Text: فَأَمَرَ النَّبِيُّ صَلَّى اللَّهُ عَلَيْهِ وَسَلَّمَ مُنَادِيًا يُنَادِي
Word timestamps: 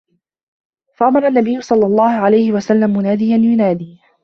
فَأَمَرَ 0.97 1.27
النَّبِيُّ 1.27 1.61
صَلَّى 1.61 1.85
اللَّهُ 1.85 2.11
عَلَيْهِ 2.11 2.51
وَسَلَّمَ 2.51 2.93
مُنَادِيًا 2.97 3.37
يُنَادِي 3.37 4.01